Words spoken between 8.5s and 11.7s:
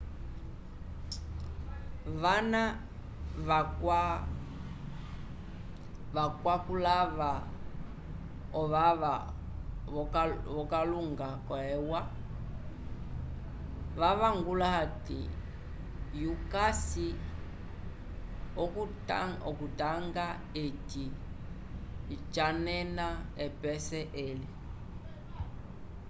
ovava vo kalunda yo